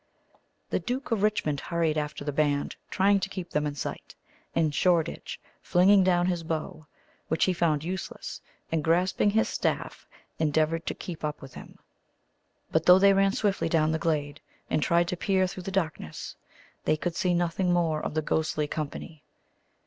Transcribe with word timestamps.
The 0.71 0.79
Duke 0.79 1.11
of 1.11 1.21
Richmond 1.21 1.59
hurried 1.59 1.95
after 1.95 2.23
the 2.25 2.31
band, 2.31 2.75
trying 2.89 3.19
to 3.19 3.29
keep 3.29 3.51
them 3.51 3.67
in 3.67 3.75
sight; 3.75 4.15
and 4.55 4.73
Shoreditch, 4.73 5.39
flinging 5.61 6.03
down 6.03 6.25
his 6.25 6.41
bow, 6.41 6.87
which 7.27 7.45
he 7.45 7.53
found 7.53 7.83
useless, 7.83 8.41
and 8.71 8.83
grasping 8.83 9.29
his 9.29 9.47
staff, 9.47 10.07
endeavoured 10.39 10.87
to 10.87 10.95
keep 10.95 11.23
up 11.23 11.39
with 11.39 11.53
him. 11.53 11.77
But 12.71 12.87
though 12.87 12.97
they 12.97 13.13
ran 13.13 13.33
swiftly 13.33 13.69
down 13.69 13.91
the 13.91 13.99
glade, 13.99 14.41
and 14.71 14.81
tried 14.81 15.07
to 15.09 15.17
peer 15.17 15.45
through 15.45 15.61
the 15.61 15.69
darkness, 15.71 16.35
they 16.83 16.97
could 16.97 17.15
see 17.15 17.35
nothing 17.35 17.71
more 17.71 18.01
of 18.01 18.15
the 18.15 18.23
ghostly 18.23 18.67
company. 18.67 19.23